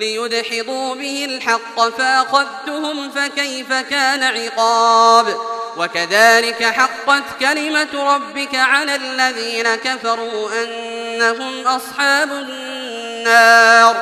ليدحضوا 0.00 0.94
به 0.94 1.24
الحق 1.24 1.88
فأخذتهم 1.88 3.10
فكيف 3.10 3.72
كان 3.72 4.22
عقاب 4.22 5.36
وكذلك 5.76 6.64
حقت 6.64 7.22
كلمة 7.40 8.14
ربك 8.14 8.54
على 8.54 8.94
الذين 8.94 9.74
كفروا 9.74 10.50
أنهم 10.64 11.66
أصحاب 11.66 12.32
النار 12.32 13.96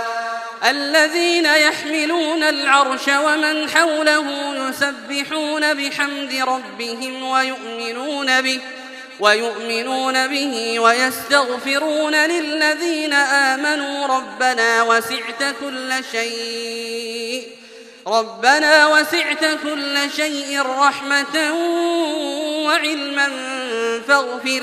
الذين 0.65 1.45
يحملون 1.45 2.43
العرش 2.43 3.09
ومن 3.09 3.71
حوله 3.71 4.55
يسبحون 4.69 5.75
بحمد 5.75 6.35
ربهم 6.35 7.23
ويؤمنون 7.23 8.41
به 8.41 8.61
ويؤمنون 9.21 10.27
به 10.27 10.81
ويستغفرون 10.81 12.15
للذين 12.15 13.13
آمنوا 13.13 14.07
ربنا 14.07 14.83
وسعت 14.83 15.55
كل 15.61 15.93
شيء 16.13 17.49
ربنا 18.07 18.87
وسعت 18.87 19.45
كل 19.63 19.99
شيء 20.17 20.63
رحمة 20.63 21.53
وعلما 22.67 23.29
فاغفر 24.09 24.63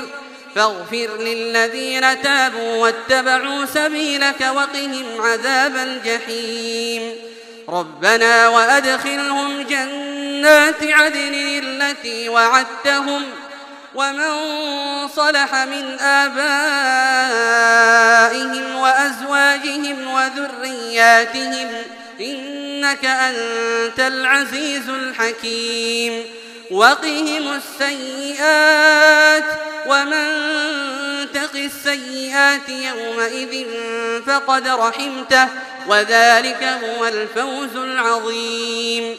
فاغفر 0.54 1.16
للذين 1.20 2.22
تابوا 2.22 2.76
واتبعوا 2.76 3.64
سبيلك 3.64 4.40
وقهم 4.40 5.20
عذاب 5.20 5.76
الجحيم 5.76 7.12
ربنا 7.68 8.48
وأدخلهم 8.48 9.62
جنات 9.62 10.82
عدن 10.82 11.34
التي 11.34 12.28
وعدتهم 12.28 13.22
ومن 13.96 14.28
صلح 15.08 15.54
من 15.54 15.98
آبائهم 16.00 16.36
وأزواجهم 18.76 20.10
وذرياتهم 20.10 21.68
إنك 22.20 23.04
أنت 23.04 24.00
العزيز 24.00 24.88
الحكيم. 24.88 26.24
وقهم 26.70 27.60
السيئات 27.80 29.44
ومن 29.86 30.26
تق 31.34 31.54
السيئات 31.54 32.68
يومئذ 32.68 33.66
فقد 34.26 34.68
رحمته 34.68 35.48
وذلك 35.88 36.62
هو 36.62 37.06
الفوز 37.06 37.76
العظيم. 37.76 39.18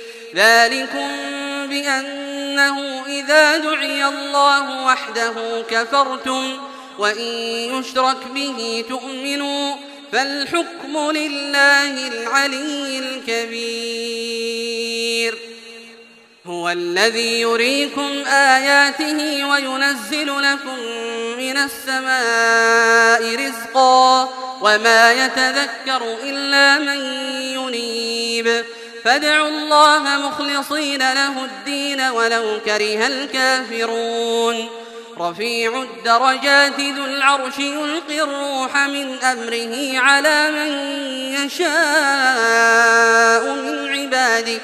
ذلكم 0.35 1.07
بأنه 1.67 3.05
إذا 3.07 3.57
دعي 3.57 4.05
الله 4.05 4.85
وحده 4.85 5.33
كفرتم 5.69 6.57
وإن 6.99 7.27
يشرك 7.79 8.17
به 8.35 8.85
تؤمنوا 8.89 9.75
فالحكم 10.11 11.11
لله 11.11 12.07
العلي 12.07 12.99
الكبير. 12.99 14.31
هو 16.45 16.69
الذي 16.69 17.41
يريكم 17.41 18.23
آياته 18.27 19.45
وينزل 19.45 20.41
لكم 20.41 20.79
من 21.37 21.57
السماء 21.57 23.35
رزقا 23.35 24.29
وما 24.61 25.11
يتذكر 25.11 26.17
إلا 26.23 26.79
من 26.79 26.99
ينيب. 27.53 28.65
فادعوا 29.05 29.49
الله 29.49 29.99
مخلصين 29.99 30.99
له 30.99 31.45
الدين 31.45 32.01
ولو 32.01 32.59
كره 32.65 33.07
الكافرون. 33.07 34.69
رفيع 35.19 35.81
الدرجات 35.81 36.79
ذو 36.79 37.05
العرش 37.05 37.59
يلقي 37.59 38.21
الروح 38.21 38.77
من 38.77 39.23
أمره 39.23 39.99
على 39.99 40.51
من 40.51 40.71
يشاء 41.45 41.71
من 43.55 43.89
عباده 43.89 44.61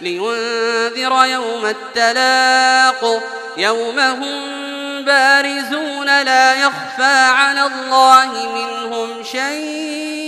لينذر 0.00 1.24
يوم 1.24 1.66
التلاق. 1.66 3.22
يوم 3.56 3.98
هم 3.98 4.58
بارزون 5.04 6.22
لا 6.22 6.54
يخفى 6.54 7.26
على 7.30 7.66
الله 7.66 8.54
منهم 8.54 9.24
شيء. 9.24 10.27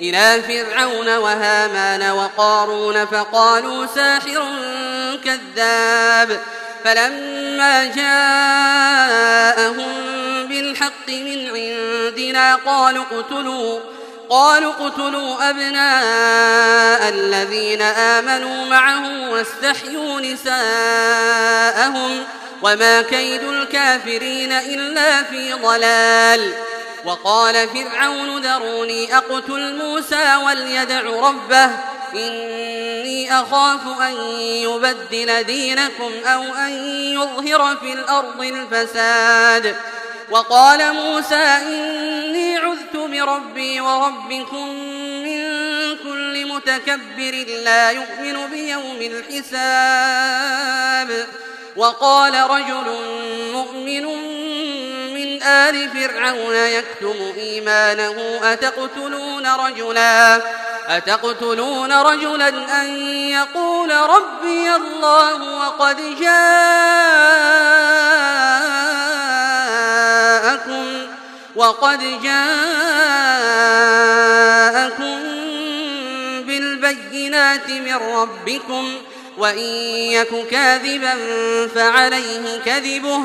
إلى 0.00 0.42
فرعون 0.42 1.16
وهامان 1.16 2.10
وقارون 2.10 3.06
فقالوا 3.06 3.86
ساحر 3.94 4.42
كذاب 5.24 6.40
فلما 6.84 7.84
جاءهم 7.84 9.86
بالحق 10.48 11.08
من 11.08 11.50
عندنا 11.56 12.54
قالوا 12.54 13.04
اقتلوا 13.12 13.80
قالوا 14.30 14.72
اقتلوا 14.72 15.50
أبناء 15.50 17.08
الذين 17.08 17.82
آمنوا 17.82 18.66
معه 18.66 19.30
واستحيوا 19.30 20.20
نساءهم 20.20 22.24
وما 22.62 23.02
كيد 23.02 23.42
الكافرين 23.42 24.52
إلا 24.52 25.22
في 25.22 25.52
ضلال 25.52 26.52
وقال 27.04 27.68
فرعون 27.68 28.42
ذروني 28.42 29.16
أقتل 29.16 29.76
موسى 29.76 30.36
وليدع 30.36 31.00
ربه 31.00 31.70
إني 32.14 33.40
أخاف 33.40 34.00
أن 34.00 34.14
يبدل 34.40 35.42
دينكم 35.42 36.12
أو 36.26 36.42
أن 36.42 36.72
يظهر 37.14 37.76
في 37.76 37.92
الأرض 37.92 38.42
الفساد. 38.42 39.76
وقال 40.30 40.94
موسى 40.94 41.34
إني 41.34 42.58
عذت 42.58 42.96
بربي 42.96 43.80
وربكم 43.80 44.68
من 45.24 45.40
كل 45.96 46.46
متكبر 46.46 47.46
لا 47.64 47.90
يؤمن 47.90 48.46
بيوم 48.50 48.98
الحساب. 49.00 49.46
وقال 51.76 52.50
رجل 52.50 52.84
مؤمن 53.52 53.90
من 53.90 54.06
آل 55.50 55.88
فرعون 55.90 56.54
يكتم 56.54 57.16
إيمانه. 57.36 58.40
أتقتلون 58.42 59.46
رجلا؟ 59.46 60.42
أتقتلون 60.88 61.92
رجلا 61.92 62.48
أن 62.82 62.96
يقول 63.28 63.90
ربي 63.90 64.74
الله 64.76 65.58
وقد 65.58 65.96
جاءكم 66.20 66.70
وقد 71.56 72.00
جاءكم 72.22 72.40
بالبينات 76.46 77.70
من 77.70 77.94
ربكم 77.94 78.94
وإن 79.38 79.58
يك 79.58 80.48
كاذبا 80.50 81.14
فعليه 81.74 82.60
كذبه. 82.64 83.24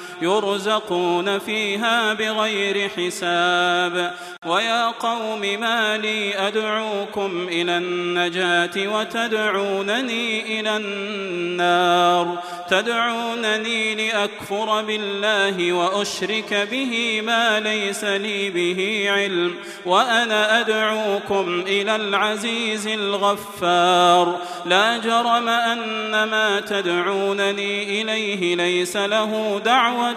يرزقون 0.21 1.39
فيها 1.39 2.13
بغير 2.13 2.89
حساب. 2.89 4.13
ويا 4.45 4.87
قوم 4.87 5.39
ما 5.39 5.97
لي 5.97 6.47
أدعوكم 6.47 7.47
إلى 7.47 7.77
النجاة 7.77 8.87
وتدعونني 8.95 10.59
إلى 10.59 10.77
النار. 10.77 12.37
تدعونني 12.69 13.95
لأكفر 13.95 14.81
بالله 14.81 15.73
وأشرك 15.73 16.67
به 16.71 17.21
ما 17.21 17.59
ليس 17.59 18.03
لي 18.03 18.49
به 18.49 19.05
علم. 19.11 19.55
وأنا 19.85 20.59
أدعوكم 20.59 21.63
إلى 21.67 21.95
العزيز 21.95 22.87
الغفار. 22.87 24.39
لا 24.65 24.97
جرم 24.97 25.49
أن 25.49 26.23
ما 26.23 26.59
تدعونني 26.59 28.01
إليه 28.01 28.55
ليس 28.55 28.97
له 28.97 29.61
دعوة 29.65 30.10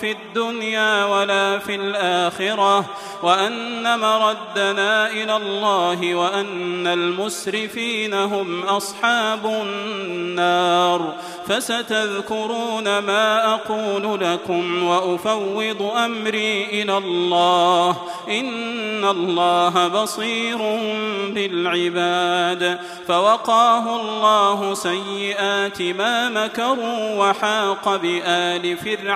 في 0.00 0.12
الدنيا 0.12 1.04
ولا 1.04 1.58
في 1.58 1.74
الآخرة 1.74 2.84
وأن 3.22 3.98
مردنا 3.98 5.10
إلى 5.10 5.36
الله 5.36 6.14
وأن 6.14 6.86
المسرفين 6.86 8.14
هم 8.14 8.62
أصحاب 8.62 9.46
النار 9.46 11.14
فستذكرون 11.48 12.98
ما 12.98 13.54
أقول 13.54 14.20
لكم 14.20 14.82
وأفوض 14.82 15.82
أمري 15.82 16.64
إلى 16.64 16.98
الله 16.98 17.96
إن 18.28 19.04
الله 19.04 19.88
بصير 19.88 20.58
بالعباد 21.30 22.78
فوقاه 23.08 24.00
الله 24.00 24.74
سيئات 24.74 25.82
ما 25.82 26.28
مكروا 26.28 27.28
وحاق 27.28 27.96
بآل 27.96 28.76
فرعون 28.76 29.15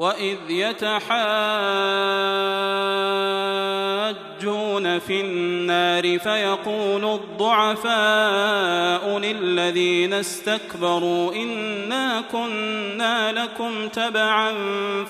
وإذ 0.00 0.36
يتحاجون 0.48 0.98
في 4.98 5.20
النار 5.20 6.18
فيقول 6.18 7.04
الضعفاء 7.04 7.88
للذين 9.18 10.12
استكبروا 10.12 11.34
إنا 11.34 12.22
كنا 12.32 13.32
لكم 13.32 13.88
تبعا 13.88 14.54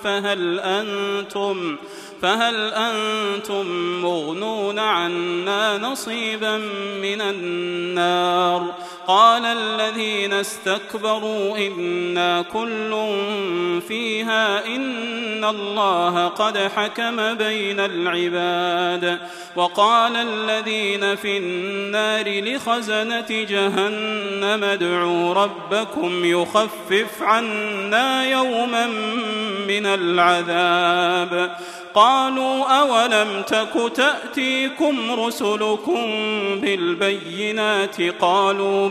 فهل 0.03 0.59
أنتم 0.59 1.77
فهل 2.21 2.73
أنتم 2.73 3.65
مغنون 4.01 4.79
عنا 4.79 5.77
نصيبا 5.77 6.57
من 7.01 7.21
النار 7.21 8.73
قال 9.11 9.45
الذين 9.45 10.33
استكبروا 10.33 11.57
إنا 11.57 12.41
كل 12.41 13.09
فيها 13.87 14.65
إن 14.65 15.45
الله 15.45 16.27
قد 16.27 16.57
حكم 16.57 17.33
بين 17.33 17.79
العباد. 17.79 19.19
وقال 19.55 20.15
الذين 20.15 21.15
في 21.15 21.37
النار 21.37 22.55
لخزنة 22.55 23.25
جهنم 23.29 24.63
ادعوا 24.63 25.33
ربكم 25.33 26.25
يخفف 26.25 27.21
عنا 27.21 28.25
يوما 28.25 28.87
من 29.67 29.85
العذاب. 29.85 31.57
قالوا 31.93 32.65
أولم 32.65 33.41
تك 33.47 33.91
تأتيكم 33.95 35.11
رسلكم 35.11 36.05
بالبينات؟ 36.61 38.01
قالوا 38.01 38.89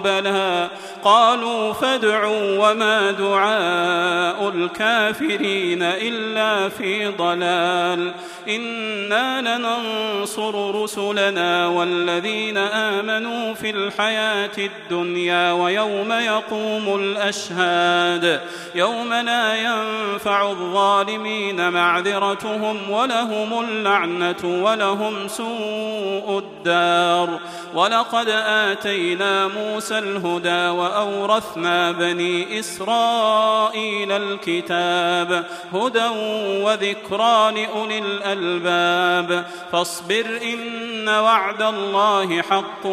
قالوا 1.04 1.72
فادعوا 1.72 2.70
وما 2.70 3.10
دعاء 3.10 4.48
الكافرين 4.54 5.82
إلا 5.82 6.68
في 6.68 7.06
ضلال. 7.06 8.12
إنا 8.48 9.58
لننصر 9.58 10.82
رسلنا 10.82 11.66
والذين 11.66 12.56
آمنوا 12.58 13.54
في 13.54 13.70
الحياة 13.70 14.50
الدنيا 14.58 15.52
ويوم 15.52 16.12
يقوم 16.12 17.00
الأشهاد. 17.00 18.40
يوم 18.74 19.14
لا 19.14 19.56
ينفع 19.56 20.50
الظالمين 20.50 21.70
معذرتهم 21.72 22.90
ولهم 22.90 23.64
اللعنة 23.64 24.64
ولهم 24.64 25.28
سوء 25.28 26.38
الدار. 26.38 27.38
ولقد 27.74 28.28
آتينا 28.46 29.46
موسى 29.46 29.89
الهدى 29.92 30.68
وأورثنا 30.78 31.92
بني 31.92 32.58
إسرائيل 32.58 34.12
الكتاب 34.12 35.46
هدى 35.72 36.06
وذكرى 36.64 37.52
لأولي 37.52 37.98
الألباب 37.98 39.46
فاصبر 39.72 40.40
إن 40.42 41.08
وعد 41.08 41.62
الله 41.62 42.42
حق 42.42 42.86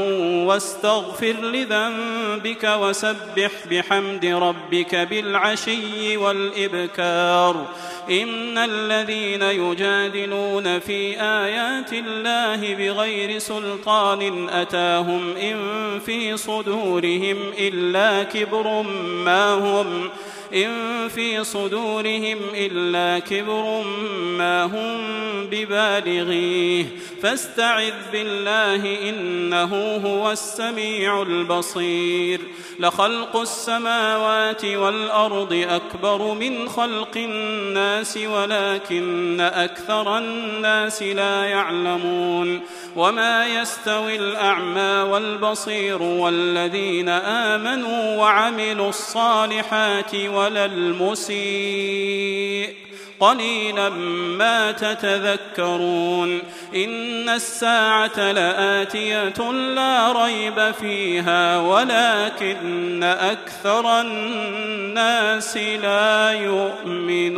واستغفر 0.48 1.34
لذنبك 1.34 2.64
وسبح 2.82 3.52
بحمد 3.72 4.26
ربك 4.26 4.96
بالعشي 4.96 6.18
والإبكار 6.18 7.66
إن 8.10 8.58
الذين 8.58 9.42
يجادلون 9.42 10.80
في 10.80 11.22
آيات 11.22 11.94
الله 11.94 12.76
بغير 12.76 13.40
سلطان 13.40 14.50
أتاهم 14.50 15.36
إن 15.38 15.58
في 16.00 16.38
صدورهم 16.88 17.38
إلا 17.60 18.24
كبر 18.24 18.82
ما 19.26 19.54
هم 19.54 20.10
إن 20.54 21.08
في 21.08 21.44
صدورهم 21.44 22.38
إلا 22.54 23.20
كبر 23.20 23.84
ما 24.38 24.64
هم 24.64 24.98
ببالغيه. 25.52 26.86
فاستعذ 27.22 27.94
بالله 28.12 29.10
إنه 29.10 29.96
هو 30.06 30.32
السميع 30.32 31.22
البصير. 31.22 32.42
لخلق 32.80 33.36
السماوات 33.36 34.66
والأرض 34.66 35.66
أكبر 35.70 36.34
من 36.34 36.70
خلق 36.70 37.12
الناس 37.16 38.18
ولكن 38.18 39.42
أكثر 39.42 40.18
الناس 40.18 41.04
لا 41.04 41.46
يعلمون. 41.46 42.62
وما 42.96 43.48
يستوي 43.48 44.16
الأعمى 44.16 45.12
والبصير 45.12 46.02
والذين 46.02 47.10
آمنوا 47.10 48.18
وعملوا 48.18 48.90
الصالحات 48.90 50.16
ولا 50.38 50.66
المسيء. 50.66 52.70
قليلا 53.20 53.90
ما 54.40 54.72
تتذكرون. 54.72 56.40
إن 56.76 57.30
الساعة 57.30 58.32
لآتية 58.32 59.52
لا 59.52 60.26
ريب 60.26 60.72
فيها 60.72 61.60
ولكن 61.60 63.04
أكثر 63.04 64.02
الناس 64.02 65.58
لا 65.58 66.32
يؤمنون. 66.32 67.37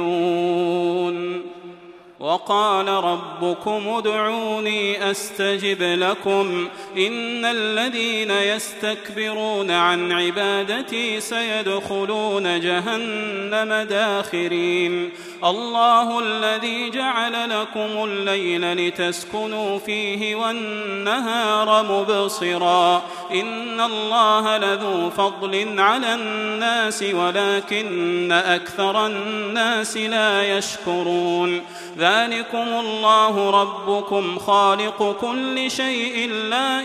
وقال 2.20 2.88
ربكم 2.88 3.88
ادعوني 3.88 5.12
أستجب 5.12 5.82
لكم 5.82 6.68
إن 6.98 7.46
الذين 7.46 8.32
يستكبرون 8.32 9.72
عن 9.72 10.12
عبادتي 10.12 11.20
سيدخلون 11.20 12.60
جهنم 12.60 13.74
داخرين. 13.90 15.10
الله 15.44 16.20
الذي 16.20 16.90
جعل 16.90 17.50
لكم 17.50 18.04
الليل 18.04 18.74
لتسكنوا 18.74 19.80
فيه 19.80 20.36
والنهار 20.36 21.84
مبصرا. 21.84 23.04
إن 23.32 23.82
الله 23.82 24.58
لذو 24.58 25.10
فضل 25.10 25.80
على 25.80 26.14
الناس 26.14 27.04
ولكن 27.04 28.32
أكثر 28.32 29.06
الناس 29.06 29.98
لا 29.98 30.58
يشكرون. 30.58 31.62
ذلكم 32.10 32.68
الله 32.80 33.50
ربكم 33.50 34.40
خالق 34.40 35.18
كل 35.22 35.72
شيء 35.72 36.30
لا 36.30 36.82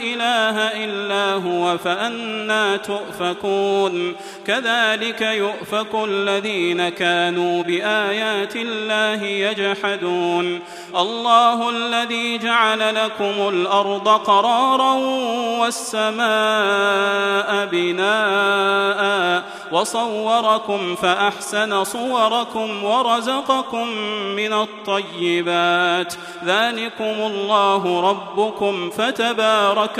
إلا 0.84 1.32
هو 1.34 1.78
فأنا 1.78 2.76
تؤفكون. 2.76 4.14
كذلك 4.46 5.20
يؤفك 5.20 5.94
الذين 5.94 6.88
كانوا 6.88 7.62
بآيات 7.62 8.56
الله 8.56 9.22
يجحدون. 9.22 10.60
الله 10.96 11.70
الذي 11.70 12.38
جعل 12.38 12.94
لكم 12.94 13.48
الأرض 13.48 14.08
قرارا 14.08 14.92
والسماء 15.60 16.24
بناء 17.72 19.42
وصوركم 19.72 20.94
فأحسن 20.94 21.84
صوركم 21.84 22.84
ورزقكم 22.84 23.88
من 24.36 24.52
الطيبات. 24.52 26.14
ذلكم 26.44 27.04
الله 27.04 28.10
ربكم 28.10 28.90
فتبارك 28.90 29.98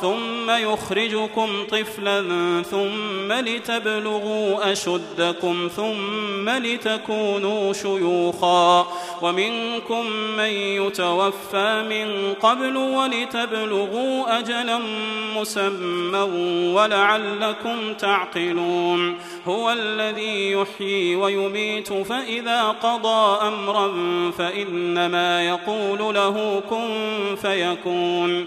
ثم 0.00 0.50
يخرجكم 0.50 1.48
طفلا 1.70 2.22
ثم 2.62 3.32
لتبلغوا 3.32 4.72
أشدكم 4.72 5.68
ثم 5.76 6.48
لتكونوا 6.48 7.72
شيوخا 7.72 8.86
ومنكم 9.22 10.06
من 10.36 10.50
يتوفى 10.50 11.84
من 11.88 12.34
قبل 12.34 12.76
ولتبلغوا 12.76 14.38
أجلا 14.38 14.80
مسمى 15.36 16.18
ولعلكم 16.74 17.94
تعقلون 17.94 19.18
هو 19.46 19.72
الذي 19.72 20.52
يحيي 20.52 21.16
ويميت 21.16 21.92
فإذا 21.92 22.62
قضى 22.62 23.48
أمرا 23.48 23.90
فإنما 24.30 25.46
يقول 25.48 26.14
له 26.14 26.62
كن 26.70 26.90
فيكون 27.42 28.46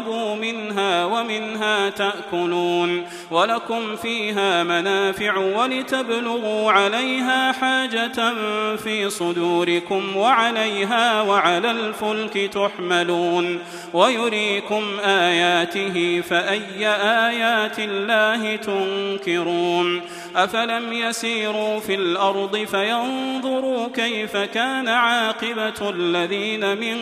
منها 0.35 1.05
ومنها 1.05 1.89
تأكلون 1.89 3.05
ولكم 3.31 3.95
فيها 3.95 4.63
منافع 4.63 5.37
ولتبلغوا 5.37 6.71
عليها 6.71 7.51
حاجة 7.51 8.33
في 8.75 9.09
صدوركم 9.09 10.17
وعلى 10.17 10.61
عليها 10.61 11.21
وعلى 11.21 11.71
الفلك 11.71 12.51
تحملون 12.53 13.59
ويريكم 13.93 14.83
آياته 14.99 16.21
فأي 16.29 16.87
آيات 17.27 17.79
الله 17.79 18.55
تنكرون 18.55 20.01
أفلم 20.35 20.93
يسيروا 20.93 21.79
في 21.79 21.95
الأرض 21.95 22.57
فينظروا 22.57 23.87
كيف 23.87 24.37
كان 24.37 24.87
عاقبة 24.87 25.89
الذين 25.89 26.77
من 26.77 26.97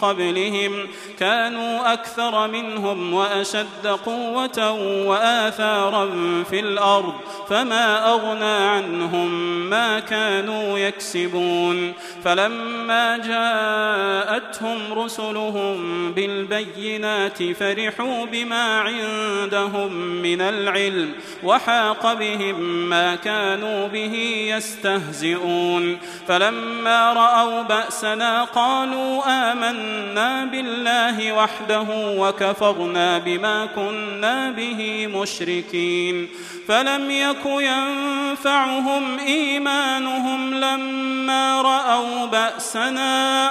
قبلهم 0.00 0.88
كانوا 1.18 1.92
أكثر 1.92 2.48
منهم 2.48 3.14
وأشد 3.14 3.86
قوة 3.86 4.72
وآثارا 5.06 6.10
في 6.50 6.60
الأرض 6.60 7.14
فما 7.48 8.10
أغنى 8.12 8.44
عنهم 8.44 9.30
ما 9.70 10.00
كانوا 10.00 10.78
يكسبون 10.78 11.92
فلما 12.24 13.16
جاءتهم 13.16 14.78
رسلهم 14.92 16.12
بالبينات 16.12 17.42
فرحوا 17.42 18.24
بما 18.26 18.80
عندهم 18.80 19.92
من 20.22 20.40
العلم 20.40 21.12
وحاق 21.44 22.12
بهم 22.12 22.69
ما 22.70 23.14
كانوا 23.14 23.88
به 23.88 24.14
يستهزئون 24.56 25.98
فلما 26.28 27.12
رأوا 27.12 27.62
بأسنا 27.62 28.44
قالوا 28.44 29.22
آمنا 29.52 30.44
بالله 30.44 31.32
وحده 31.32 31.86
وكفرنا 31.92 33.18
بما 33.18 33.66
كنا 33.66 34.50
به 34.50 35.06
مشركين 35.06 36.28
فلم 36.68 37.10
يك 37.10 37.46
ينفعهم 37.46 39.18
إيمانهم 39.18 40.54
لما 40.54 41.62
رأوا 41.62 42.26
بأسنا 42.26 43.50